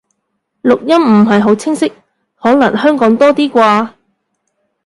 [0.63, 1.93] 錄音唔係好清晰，
[2.41, 3.89] 可能香港多啲啩